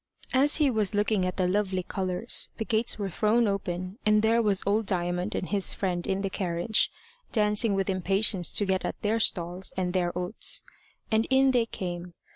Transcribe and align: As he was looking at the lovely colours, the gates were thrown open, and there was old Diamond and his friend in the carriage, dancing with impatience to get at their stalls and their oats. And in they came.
As 0.33 0.55
he 0.55 0.71
was 0.71 0.95
looking 0.95 1.27
at 1.27 1.37
the 1.37 1.45
lovely 1.47 1.83
colours, 1.83 2.49
the 2.57 2.65
gates 2.65 2.97
were 2.97 3.11
thrown 3.11 3.47
open, 3.47 3.99
and 4.03 4.23
there 4.23 4.41
was 4.41 4.63
old 4.65 4.87
Diamond 4.87 5.35
and 5.35 5.47
his 5.49 5.75
friend 5.75 6.07
in 6.07 6.23
the 6.23 6.29
carriage, 6.31 6.89
dancing 7.31 7.75
with 7.75 7.87
impatience 7.87 8.51
to 8.53 8.65
get 8.65 8.83
at 8.83 8.99
their 9.03 9.19
stalls 9.19 9.75
and 9.77 9.93
their 9.93 10.11
oats. 10.17 10.63
And 11.11 11.27
in 11.29 11.51
they 11.51 11.67
came. 11.67 12.15